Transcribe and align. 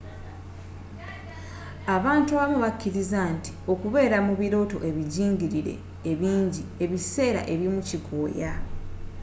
abantu 1.95 2.31
abamu 2.35 2.57
bakkiriza 2.63 3.19
nti 3.35 3.51
okubeera 3.71 4.17
mu 4.27 4.33
birooto 4.41 4.77
ebijingirire 4.89 5.73
ebinji 6.11 6.63
ebiseera 6.83 7.41
ebimu 7.53 7.79
kikooya 7.87 8.51